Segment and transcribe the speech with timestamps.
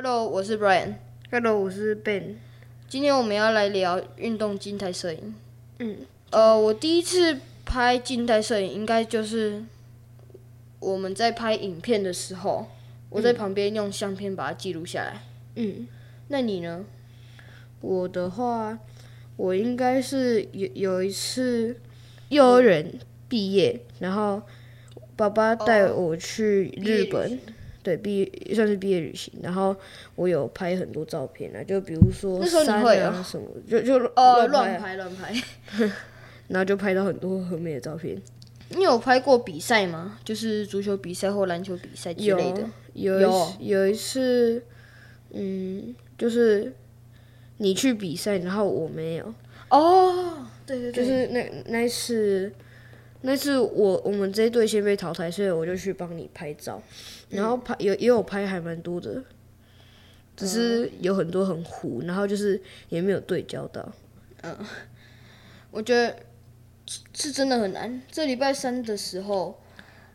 [0.00, 0.94] Hello，我是 Brian。
[1.28, 2.36] Hello，我是 Ben。
[2.88, 5.34] 今天我们要来聊运动静态摄影。
[5.80, 5.96] 嗯，
[6.30, 9.64] 呃，我第一次拍静态摄影，应该就是
[10.78, 12.68] 我们在拍影片的时候，
[13.10, 15.20] 我在旁边用相片把它记录下来。
[15.56, 15.88] 嗯，
[16.28, 16.84] 那你呢？
[17.80, 18.78] 我的话，
[19.36, 21.76] 我应该是有有一次
[22.28, 24.42] 幼儿园毕业，然后
[25.16, 27.40] 爸爸带我去日本，
[27.88, 29.74] 对，毕业算是毕业旅行，然后
[30.14, 35.34] 我有拍很多照片啊，就比如说山啊什么，就就呃，乱乱拍乱拍。
[36.48, 38.20] 然后就拍到很多很美的照片。
[38.70, 40.18] 你有拍过比赛吗？
[40.24, 42.68] 就是足球比赛或篮球比赛之类的。
[42.94, 44.62] 有有一次有一次，
[45.30, 46.72] 嗯，就是
[47.56, 49.32] 你去比赛，然后我没有。
[49.70, 52.50] 哦，对对对，就是那那一次，
[53.22, 56.82] 那次我我们这一队先被淘汰，所以我就去帮你拍照，
[57.30, 59.22] 然后拍也也有拍还蛮多的，
[60.36, 63.92] 只是有很多很糊，然后就是也没有对焦到。
[64.42, 64.56] 嗯
[65.70, 66.16] 我觉得
[66.86, 68.00] 是是真的很难。
[68.10, 69.60] 这礼拜三的时候，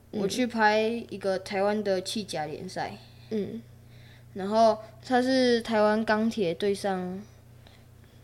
[0.10, 2.98] 我去拍一个台湾的气甲联赛，
[3.30, 3.62] 嗯，
[4.34, 7.22] 然后它是台湾钢铁对上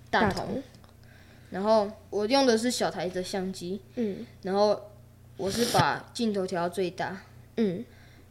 [0.09, 0.63] 大同
[1.51, 4.89] 然后我用的是小台的相机，嗯然后
[5.37, 7.21] 我是把镜头调到最大，
[7.57, 7.85] 嗯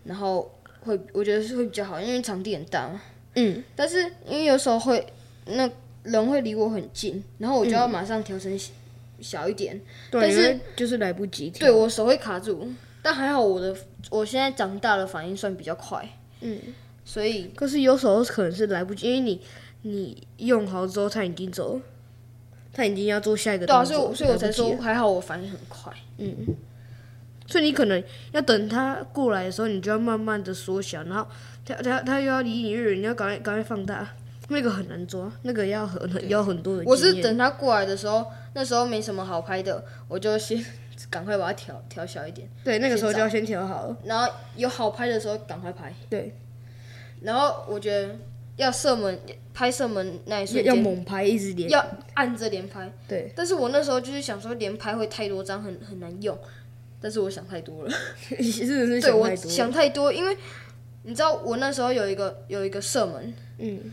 [0.05, 3.01] 然后会我觉得是会比较好，因为场地很大嘛。
[3.35, 5.07] 嗯但是因为有时候会
[5.47, 5.71] 那
[6.03, 8.73] 人会离我很近，然后我就要马上调成小
[9.21, 9.81] 小一点。
[10.11, 11.51] 对，但是就是来不及。
[11.51, 12.69] 对我手会卡住，
[13.03, 13.77] 但还好我的
[14.11, 16.09] 我现在长大了，反应算比较快，
[16.41, 16.59] 嗯，
[17.05, 19.41] 所以可是有时候可能是来不及，因为你
[19.83, 21.83] 你用好之后，他已经走了，
[22.73, 25.93] 他已经要做下一个对啊，动作，所以我所以我才说还好我反应很快。
[27.49, 28.01] 所以你可能
[28.33, 31.27] 要等他过来的时候，你就要慢慢的缩小，然后
[31.65, 34.07] 他他他又要离你越远，你要赶快赶快放大，
[34.49, 36.85] 那个很难抓，那个要很很要很多人。
[36.85, 40.63] 我是等他过来的时候，那时候没什么好拍的，我就先
[41.09, 43.97] 赶快把它调调小一点，对那个时候就要先调好了。
[44.05, 45.95] 然后有好拍的时候赶快拍。
[46.11, 46.35] 对，
[47.23, 48.15] 然后我觉得
[48.57, 49.19] 要射门
[49.55, 51.71] 拍射门那一瞬间要猛拍，一直连。
[51.71, 56.37] 要按着连拍，对，但是我那时候就是想说连拍会太多张，很很难用，
[57.01, 57.91] 但是我想太多了。
[58.29, 59.51] 真的是对我想太多。
[59.51, 60.37] 想太多，因为
[61.05, 63.93] 你知道我那时候有一个有一个射门，嗯，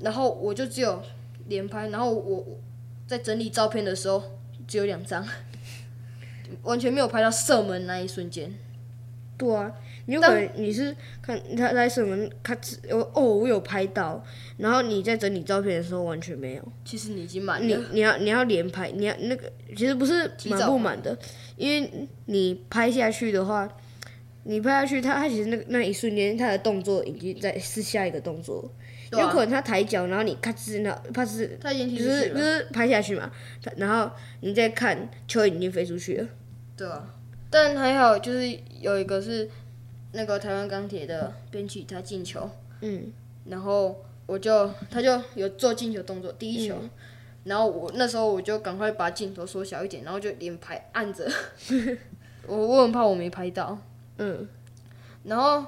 [0.00, 1.02] 然后我就只有
[1.46, 2.60] 连拍，然后我我
[3.06, 4.22] 在整理照片的时候
[4.66, 5.26] 只有两张，
[6.62, 8.52] 完全没有拍到射门那一瞬间。
[9.40, 9.72] 对啊，
[10.04, 12.54] 你有可能你是看他在什么看
[12.90, 14.22] 哦哦，我有拍到，
[14.58, 16.72] 然后你在整理照片的时候完全没有。
[16.84, 21.18] 其实你已经满你了，你要你要连拍，你要那个其实不是满早不满的，
[21.56, 21.90] 因为
[22.26, 23.66] 你拍下去的话，
[24.44, 28.70] 你拍下去，他他其实那个那一瞬间，他的动作已经在是下一个动作，
[29.10, 29.24] 对啊。
[29.24, 33.30] 有可能他抬脚，然后你咔吱，然后啪吱，他已经踢就是就是拍下去嘛，
[33.64, 36.28] 他然后你再看球已经飞出去了，
[36.76, 37.14] 对啊。
[37.50, 39.50] 但还好，就是有一个是
[40.12, 42.48] 那个台湾钢铁的编曲，他进球，
[42.80, 43.12] 嗯，
[43.46, 46.90] 然后我就他就有做进球动作，第一球，嗯。
[47.42, 51.26] 然后我那时候我就赶快把镜头缩小一点，然后就连拍按着，
[52.46, 53.78] 我我很怕我没拍到，
[54.18, 54.46] 嗯。
[55.24, 55.64] 然后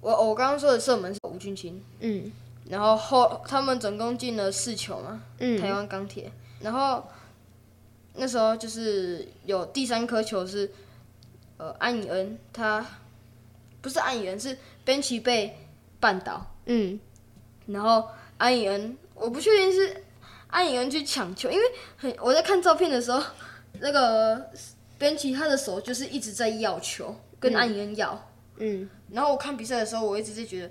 [0.00, 2.32] 我我刚刚说的射门是吴俊清，嗯。
[2.68, 5.60] 然后后他们总共进了四球嘛，嗯。
[5.60, 7.06] 台湾钢铁，然后
[8.14, 10.70] 那时候就是有第三颗球是
[11.62, 12.84] 呃安以恩他
[13.80, 15.56] 不是安以恩是边奇被
[16.00, 16.98] 绊倒，嗯，
[17.66, 20.02] 然后安以恩，我不确定是
[20.48, 21.64] 安以恩去抢球，因为
[21.96, 23.22] 很我在看照片的时候，
[23.78, 24.50] 那个
[24.98, 28.28] 边奇他的手就是一直在要球，跟安以恩要。
[28.56, 30.70] 嗯，然后我看比赛的时候，我一直在觉得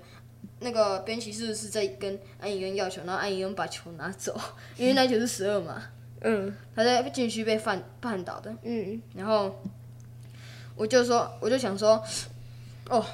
[0.60, 4.38] 那个边奇是不是在跟安以恩要球，然后安以恩把球拿走，
[4.76, 5.82] 因为那球是十二嘛，
[6.20, 8.54] 嗯他在禁区被绊绊倒的。
[8.62, 9.58] 嗯然后
[10.82, 12.02] 我就说，我就想说，
[12.88, 13.06] 哦，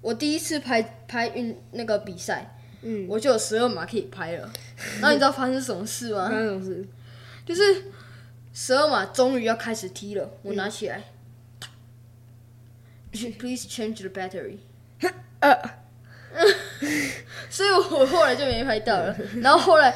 [0.00, 4.50] 我第一次拍拍运那个比赛，嗯，我就有十二码可以拍了。
[4.94, 6.26] 然后你知道发生什么事吗？
[6.26, 6.88] 发生什么事，
[7.44, 7.92] 就是
[8.54, 11.02] 十二码终于要开始踢了，我拿起来、
[13.12, 14.56] Please change the battery。
[15.40, 15.54] 呃，
[17.50, 19.14] 所以我后来就没拍到了。
[19.42, 19.94] 然后后来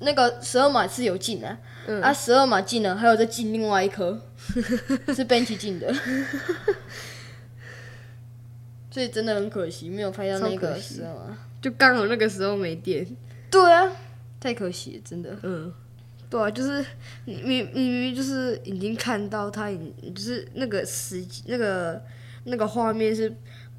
[0.00, 1.58] 那个十二码是有进啊，
[2.02, 4.20] 啊十二码进了，还有再进另外一颗，
[5.14, 5.92] 是 Benji 进的。
[8.90, 11.38] 所以真的很可惜，没有拍到那个超可惜十二码。
[11.62, 13.06] 就刚好那个时候没电，
[13.50, 13.90] 对啊，
[14.38, 15.34] 太可惜了，真的。
[15.42, 15.72] 嗯，
[16.28, 16.84] 对啊，就是
[17.24, 22.04] 你明明明就是已经看到他已，就是那个时那个
[22.44, 23.32] 那个画面是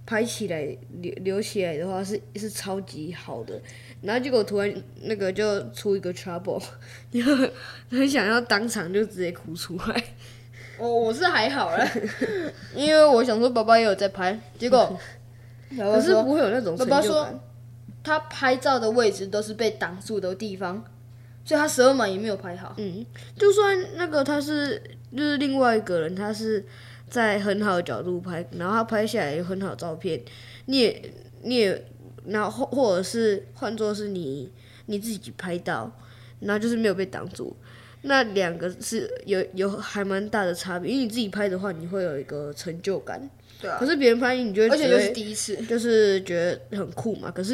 [0.06, 3.60] 拍起来留留起来的话是是超级好的，
[4.02, 6.62] 然后结果突然那个就出一个 trouble，
[7.12, 7.22] 就
[7.90, 10.04] 很想要当场就直接哭出来。
[10.78, 11.88] 我我是还好啦，
[12.76, 14.98] 因为我想说爸爸也有在拍，结果
[15.78, 17.28] 可是不会有那种爸爸说。
[18.06, 20.84] 他拍照的位置都是被挡住的地方，
[21.46, 22.74] 所以他十二码也没有拍好。
[22.78, 23.06] 嗯，
[23.40, 24.78] 就算那个他是
[25.16, 26.66] 就是另外一个人，他是
[27.14, 30.20] 在很好的角度拍，然后他拍下来有很好的照片，
[30.66, 31.14] 你也
[31.44, 31.86] 你也，
[32.26, 34.52] 然后或或者是换作是你
[34.88, 35.96] 你自己拍到，
[36.40, 37.56] 然后就是没有被挡住，
[38.02, 43.30] 那两个是有有还蛮大的差别，因为你自己拍的话，你会有一个成就感，
[43.62, 47.54] 对啊可是别人拍你，你就会而且又是第一次，就是觉得很酷嘛，可是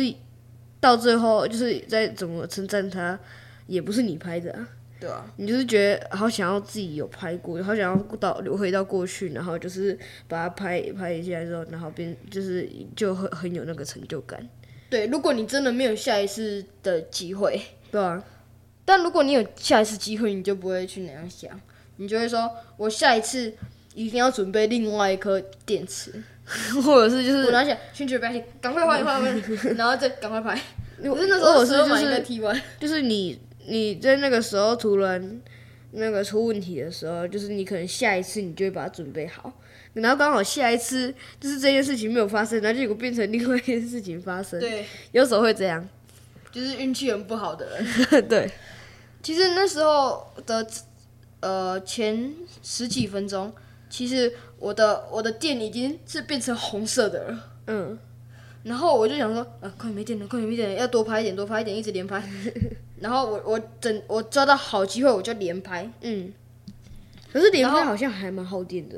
[0.80, 3.20] 到最后就是再怎么称赞他，
[3.68, 4.70] 也不是你拍的啊。
[5.00, 9.98] 对啊，你就是觉得好想要自己有拍过，好想要到回到过去，然后就是
[10.28, 14.46] 把它拍拍一下之后，然后变就是就很很有那个成就感，
[14.90, 17.62] 对，如果你真的没有下一次的机会，
[17.92, 18.22] 对啊，
[18.84, 21.50] 但如果你有下一次机会，你就不会去那样想，
[21.96, 23.54] 你就会说，我下一次
[23.94, 26.12] 一定要准备另外一颗电池，
[26.84, 29.24] 或者是就是我拿起来，先准备起，赶快换一换，
[29.78, 30.60] 然后再赶快拍。
[31.04, 35.42] 我可是那时或者是就是踢完，就是你你在那个时候突然
[35.92, 39.54] 那个出问题的时候，就是你可能下一次你就会把它准备好，
[39.94, 45.88] 然后刚好下一次就是这件事情没有发生，然后结果变成另外一件事情发生，对，有时候会这样，
[46.52, 48.28] 就是运气很不好的人。
[48.28, 48.52] 对，
[49.24, 50.68] 其实那时候的
[51.40, 53.52] 呃前十几分钟，
[53.90, 57.52] 其实我的我的电已经是变成红色的了。
[57.68, 57.98] 嗯。
[58.64, 62.22] 然后我就想说，啊，快没电了，快没电了，要多拍一点，多拍一点，一直连拍。
[63.00, 65.90] 然后我我整我抓到好机会，我就连拍。
[66.02, 66.34] 嗯，
[67.32, 68.98] 可是连拍好像还蛮耗电的，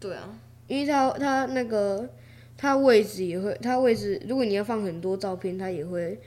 [0.00, 0.28] 对啊，
[0.66, 2.08] 因为它它那个
[2.56, 6.18] 它位置也会，它位置如果你要放很多照片，它也会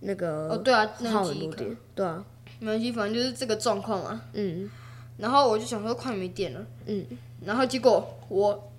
[0.00, 2.22] 那哦个对啊，那耗很多电，对啊，
[2.60, 4.22] 没关系，反正就是这个状况嘛。
[4.34, 4.70] 嗯
[5.16, 6.66] 然后我就想说，快没电了。
[6.86, 7.06] 嗯，
[7.44, 8.72] 然后结果我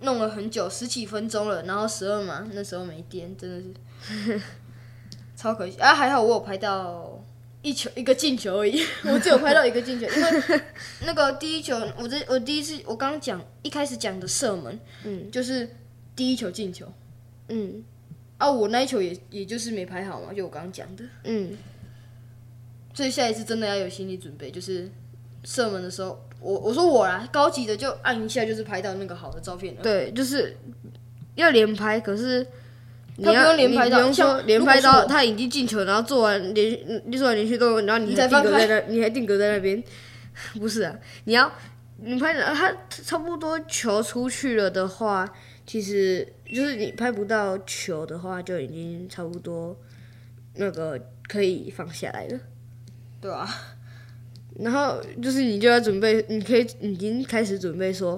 [0.00, 3.60] 弄了很久，十几分钟了，然后十二码那时候没电，真的
[4.02, 4.40] 是。
[5.36, 5.78] 超可惜。
[5.78, 5.94] 啊！
[5.94, 7.22] 还好我有拍到
[7.62, 10.60] 一球一个进球而已， 我只有拍到一个进球，因为
[11.06, 15.68] 那个第一球，我这我第一次我刚刚讲一开始讲的射门，嗯，就是
[16.14, 16.86] 第一球进球。
[17.48, 17.82] 嗯。
[18.38, 21.54] 啊，我那一球也也就是没拍好嘛，就我刚刚讲的，嗯，
[22.94, 24.90] 所以下一次真的要有心理准备，就是
[25.44, 29.82] 射门的时候，我我说我啦，高级的就按一下就是拍到那个好的照片了。
[29.82, 30.56] 对，就是
[31.34, 32.46] 要连拍，可是。
[33.16, 39.82] 你它不要用连拍到你不用说像连拍如果是我到他已经进球，然后做完连你做完连续动作，然后你还定格在那，你还定格在那边，
[40.58, 40.96] 不是啊？
[41.24, 41.52] 你要
[41.98, 45.30] 你拍的，他差不多球出去了的话，
[45.66, 49.76] 其实就是你拍不到球的话，就已经差不多
[50.54, 50.98] 那个
[51.28, 52.38] 可以放下来了。
[53.20, 53.46] 对啊，
[54.58, 58.12] 然后就是你就要准备，你可以已经开始准备说，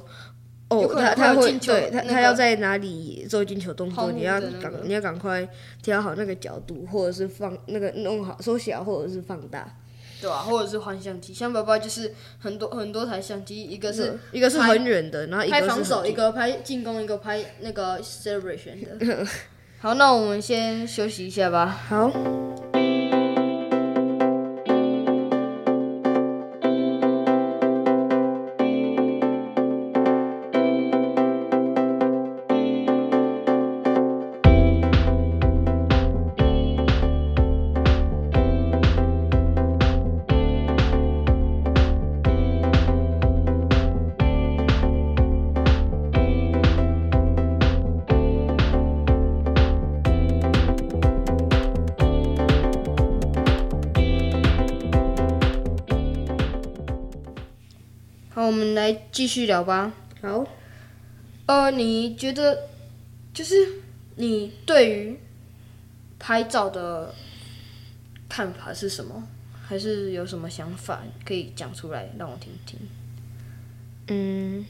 [0.69, 5.47] 哦他他会对他他要在哪里做进球动作，你要赶你要赶快
[5.83, 9.77] 调好那个角度，或者是放那个弄好缩小，或者是放大。
[10.21, 19.27] 对啊，或者是换相机，像爸爸就是很多很多台相机，一个是一个是很远的，然后一个是拍防守，一个拍进攻，一个拍那个 celebration 的。
[19.81, 21.67] 好，那我们先休息一下吧。
[21.89, 22.62] 好。
[58.35, 59.93] 好，我们来继续聊吧。
[60.23, 60.47] 好，
[61.45, 62.67] 呃，你觉得
[63.35, 63.55] 就是
[64.17, 65.19] 你对于
[66.19, 67.15] 拍照的
[68.31, 69.23] 看法是什么？
[69.63, 72.79] 还是有什么想法可以讲出来让我听听？
[74.07, 74.65] 嗯，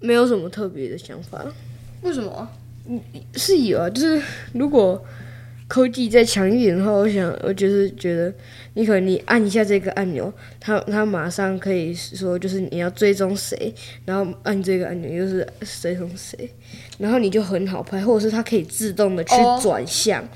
[0.00, 1.42] 没有什么特别的想法，
[2.02, 2.46] 为什么？
[3.32, 4.22] 是有啊，就是
[4.52, 5.02] 如果
[5.68, 8.32] 科技再强一点的话，我想我就是觉得
[8.72, 13.72] 你可能你按一下这个按钮，它它马上可以说就是你要追踪谁，
[14.06, 15.46] 然后按这个按钮就是
[15.80, 16.50] 追踪谁，
[16.98, 20.26] 然后你就很好拍，或者是它可以自动的去哦转向。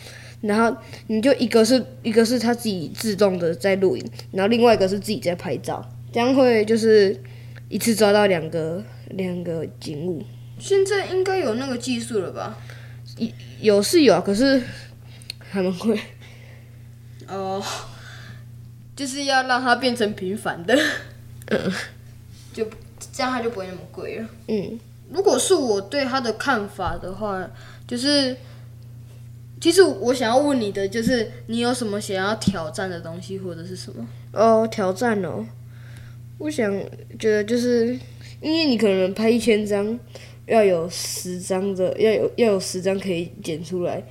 [0.42, 7.16] 然后你就一个是一个是它自己自动的在录影，然后另外一个是自己在拍照，这样会就是
[7.68, 10.22] 一次抓到两个两个景物。
[10.58, 12.58] 现在应该有那个技术了吧？
[13.60, 14.60] 有是有啊，可是
[15.52, 16.00] 还蛮贵。
[17.28, 17.62] 哦，
[18.96, 20.74] 就是要让它变成平凡的，
[21.46, 21.72] 嗯
[22.54, 22.66] 就
[23.12, 24.28] 这样它就不会那么贵了。
[24.48, 24.80] 嗯，
[25.10, 27.46] 如果是我对它的看法的话，
[27.86, 28.34] 就是
[29.60, 34.06] 其实我想要问你的就是，你有什么想要挑战的东西或者是什么？
[34.32, 35.46] 哦，挑战哦，
[36.38, 36.72] 我想
[37.18, 37.98] 觉得就是，
[38.40, 39.98] 因为你可能拍一千张，
[40.46, 44.02] 要有十张的，要有要有十张可以剪出来，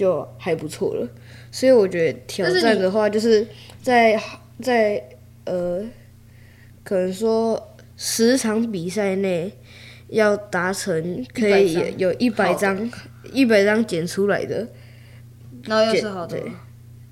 [0.00, 1.06] 就还不错了。
[1.52, 3.46] 所以我觉得挑战的话，就是
[3.82, 4.18] 在
[4.62, 5.04] 在
[5.44, 5.84] 呃，
[6.82, 9.52] 可能说十场比赛内
[10.08, 12.90] 要达成可以有一百张
[13.30, 14.66] 一百张剪出来的，
[15.64, 16.38] 然后又是好的，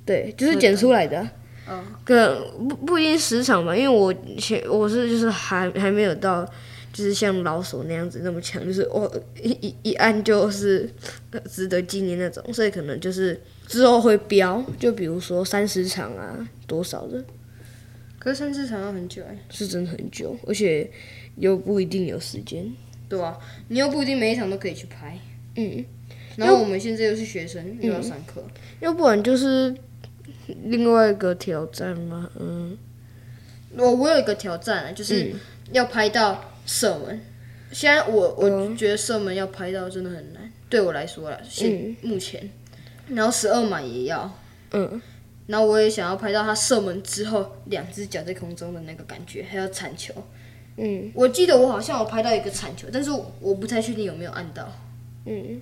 [0.06, 1.30] 对，就是剪出来的啊。
[1.68, 6.48] 嗯，个不不一定十场吧，因为我前我是就是还还没有到，
[6.98, 9.08] 就是像老手那样子那么强，就是我
[9.40, 10.90] 一一一按就是
[11.30, 17.24] 呃值得纪念那种，所以可能就是之后会标，就比如说三十场啊多少的，
[18.18, 20.90] 可是三十场要很久哎，是真的很久，而且
[21.36, 22.68] 又不一定有时间。
[23.08, 23.38] 对啊、
[23.68, 25.16] 你又不一定每一场都可以去拍，
[25.54, 25.84] 嗯，
[26.34, 28.44] 然后我们现在又是学生，又要上课，
[28.80, 29.72] 要不然就是
[30.64, 32.76] 另外一个挑战嘛，嗯，
[33.76, 35.32] 我我有一个挑战啊，就是
[35.70, 37.20] 要拍到射门。
[37.72, 42.48] 现在我我觉得射门要拍到真的很难，对我来说啦，现目前，
[43.08, 44.30] 然后十二码也要，
[44.70, 45.02] 嗯，
[45.46, 50.14] 然后我也想要拍到他射门之后两只脚在空中的那个感觉，还有铲球。
[50.76, 51.10] 嗯。
[51.14, 53.10] 我记得我好像有拍到一个铲球，但是
[53.40, 54.70] 我不太确定有没有按到，
[55.26, 55.60] 嗯，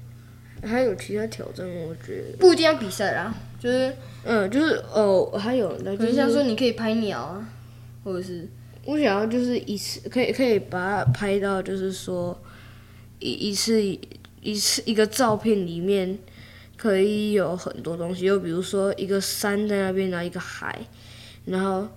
[0.62, 3.92] 还有其他挑战，我觉得，不一定要比赛啦，就是
[4.25, 7.48] 嗯，就是哦，还有那就像说你可以拍鸟啊，
[8.04, 8.48] 或者是
[8.87, 12.40] 我想要就是一次可以可以把它拍到，就是说
[13.19, 13.83] 一一次
[14.40, 16.19] 一次一个照片里面
[16.76, 20.78] 可以有很多东西，就比如说一个山在那边，然后一个海，
[21.45, 21.88] 然后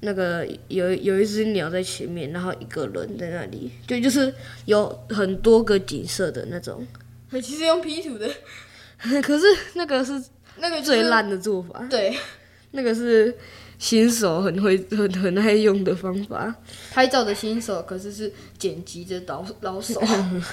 [0.00, 4.32] 那个有有一只鸟在前面，然后一个人在那里，就就是
[4.64, 6.86] 有很多个景色的那种。
[7.42, 8.30] 其实用 P 图的
[9.20, 10.22] 可是那个是
[10.58, 12.16] 那个、最，烂的做法，对，
[12.74, 13.34] 那个是
[13.78, 16.54] 新手很会很很爱用的方法。
[16.92, 20.00] 拍照的新手，可是是剪辑的老老手，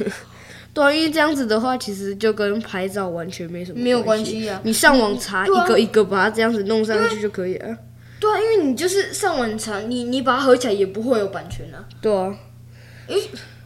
[0.73, 4.61] 对啊，因为这样子的话，其实就跟拍照完全没什么没有关关系啊。
[4.63, 7.77] 你上网查一个一个把它这样子弄上去就可以了。
[8.19, 11.83] 对啊，因为你就是上网查，你你把它合起来也不会有版权啊。
[11.99, 12.33] 对啊，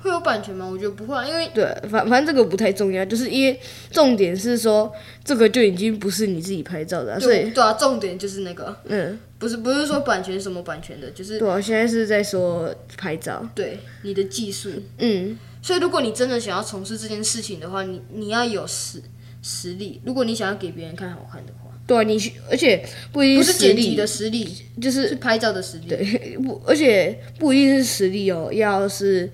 [0.06, 0.68] 会有版权吗？
[0.70, 3.60] 我觉得不会、啊，因为对，反反正这个不太重要，就是因为
[3.92, 4.92] 重点是说
[5.24, 14.70] 这个就已经不是你自己拍照的啊、所以对啊，重点就是那个，嗯，不是不是说版权什么版权的，就是对啊，现在是在说拍照，对你的技术。
[15.00, 19.02] 嗯，所以如果你真的想要从事这件事情的话，你你要有实
[19.42, 20.02] 实力。
[20.06, 25.88] 如果你想要给别人看好看的话，对啊，你去而且不一定是剪辑的，实力，就是是拍照的实力。
[25.88, 29.30] 对，不，而且不一定是实力哦，要是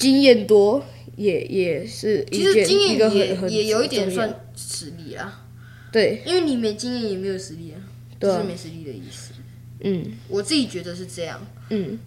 [0.00, 5.46] 经验多，也也是一其实件经验一个很很也也有一点算实力啊，
[5.92, 7.78] 对，因为你没经验也没有实力啊，
[8.18, 9.34] 对啊就是没实力的意思。
[9.82, 11.40] 嗯我自己觉得是这样。
[11.68, 11.98] 嗯，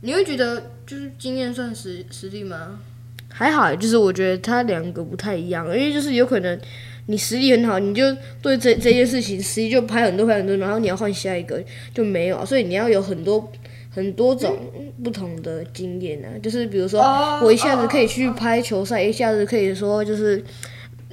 [0.00, 2.80] 你会觉得就是经验算实实力吗？
[3.28, 6.58] 还好，就是我觉得它两个不太一样，因为就是有可能
[7.06, 8.02] 你实力很好，你就
[8.40, 13.52] 对这这件事情实力就拍很多拍很多，然后你要换下一个就没有，所以你要有很多
[13.96, 14.54] 很多种
[15.02, 20.44] 不同的经验啊，就是比如说哦我一下子可以去拍球赛，一下子可以说就是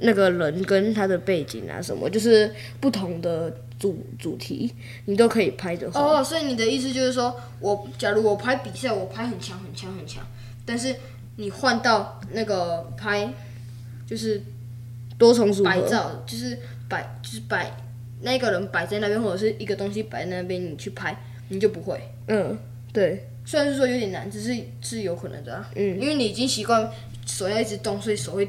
[0.00, 4.70] 那个人跟他的背景啊什么，就是不同的主主题
[5.06, 10.22] 你都可以拍的话，哦，所以你的意思就是说，我假如我拍比赛，我拍很强很强很强，
[10.66, 10.94] 但是
[11.36, 13.32] 你换到那个拍
[14.06, 14.42] 就是
[15.16, 17.74] 多重组合，摆照，就是摆就是摆
[18.20, 21.16] 那个人摆在那边，或者是一个东西摆在那边，你去拍，
[21.48, 21.98] 你就不会。
[22.26, 22.58] 嗯，
[22.94, 25.68] 对，虽然是说有点难，只是是有可能的啊。
[25.74, 26.90] 嗯，因为你已经习惯
[27.26, 28.48] 手要一直动，所以手会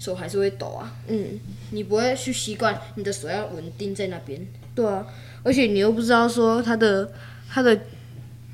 [0.00, 0.92] 手还是会抖啊。
[1.06, 1.38] 嗯。
[1.70, 4.44] 你不会去习惯你的手要稳定在那边。
[4.74, 5.06] 对啊，
[5.42, 7.12] 而且你又不知道说它的
[7.50, 7.78] 它的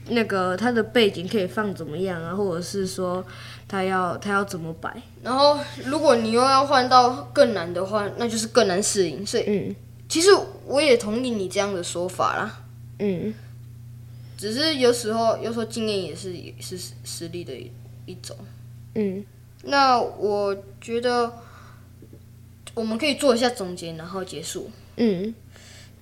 [0.08, 3.24] 那个它的背景可以放怎么样啊，或者是说
[3.68, 9.24] 它要它要怎么摆，然后，如果你又要换到更难的话，那就是更难适应。
[9.26, 9.76] 所以，嗯
[10.08, 10.30] 其实
[10.64, 12.62] 我也同意你这样的说法啦。
[12.98, 13.34] 嗯，
[14.38, 17.70] 只是有时候，有时候经验也是也是实实力的一
[18.06, 18.36] 一种。
[18.94, 19.24] 嗯，
[19.64, 21.30] 那我觉得
[22.74, 24.70] 我们可以做一下总结，然后结束。
[24.96, 25.34] 嗯，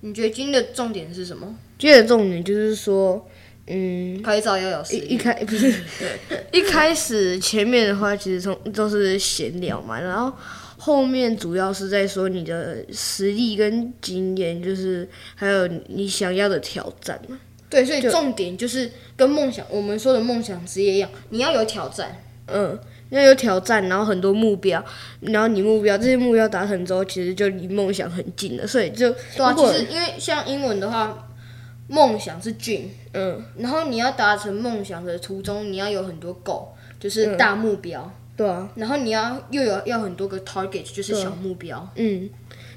[0.01, 1.57] 你觉得今天的重点是什么？
[1.79, 3.27] 今天的重点就是说，
[3.65, 5.07] 嗯，拍照要有实力。
[5.07, 10.31] 一一开不是对一开始前面的话，其实从都是闲聊嘛，然后
[10.77, 17.39] 后面主要是在说你的实力跟经验，就是还有你想要的挑战嘛。
[17.69, 22.17] 对，所以重点就是跟梦想，我们说的梦想职业一样，你要有挑战。
[22.47, 24.81] 嗯，要有挑战，然后很多目标，
[25.19, 28.65] 然后你目标这些目标达成之后，其实就离梦想很近了。
[28.65, 31.27] 所以就对啊，如果其实因为像英文的话，
[31.89, 32.83] 梦想是 dream，
[33.13, 36.67] 嗯，然后你要达成梦想的途中，你要有很多 goal，
[36.99, 41.85] 就是大目标，对啊，然后你要又有要很多个 target，就是小目标。
[41.95, 42.29] 嗯，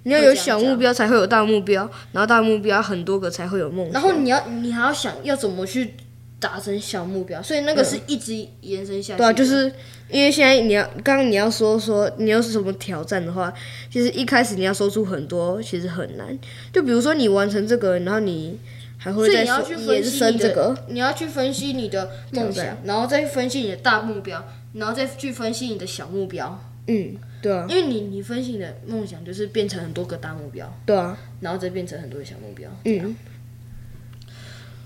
[0.04, 3.92] 你要有小目标才会有大目标，然后大目标很多个才会有梦想。
[3.92, 5.92] 然后你要你还要想要怎么去
[6.38, 9.18] 达成小目标，所以那个是一直延伸下去的。
[9.18, 9.70] 对啊，就是
[10.08, 13.52] 因为现在你要刚刚你要说说你要是什么挑战的话，
[13.92, 16.38] 其实一开始你要说出很多，其实很难。
[16.72, 18.58] 就比如说你完成这个，然后你
[18.96, 20.74] 还会再延伸这个。
[20.88, 26.58] 你要去分析你的梦想，然后再分析你的大目标，然后再去分析你的小目标。
[26.86, 33.14] 嗯，对啊，因为你你分析你的梦想，就是变成很多个大目标，对啊，然后再变成很多个小目标，嗯，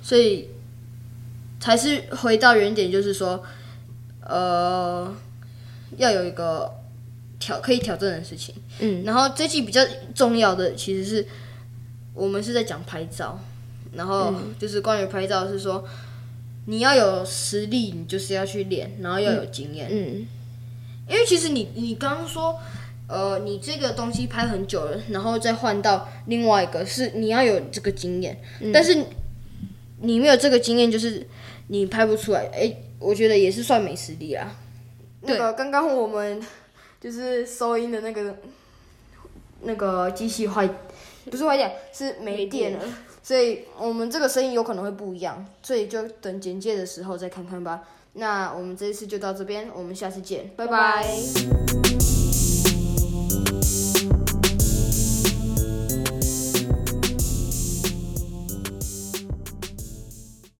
[0.03, 0.49] 所以
[1.61, 3.43] 才是回到原点，就是说，
[4.21, 5.14] 呃，
[5.97, 6.71] 要有一个
[7.38, 8.55] 挑可以挑战的事情。
[8.81, 9.81] 嗯，然后这期比较
[10.14, 11.26] 重要的其实是
[12.12, 13.38] 我们是在讲拍照，
[13.93, 15.87] 然后就是关于拍照是说。
[16.66, 19.88] 你要有实力，你就是要去练，然后要有经验。
[19.90, 20.26] 嗯，
[21.09, 22.59] 因为其实你你刚刚说，
[23.06, 28.40] 呃，你这个东西拍很久了，然后再换到另外一个是你要有这个经验，
[28.73, 29.04] 但是
[30.00, 31.26] 你没有这个经验，就是
[31.68, 32.49] 你拍不出来。
[32.52, 34.56] 哎，我觉得也是算没实力啊。
[35.21, 36.42] 那个刚刚我们
[37.00, 38.37] 就是收音的那个
[39.62, 40.68] 那个机器坏，
[41.30, 42.80] 不是坏掉，是没电了。
[43.25, 47.83] 所以我们这个声音有可能会不一样，所以就等简介的时候再看看吧。
[48.12, 51.09] 那我们这一次就到这边，我们下次见，拜拜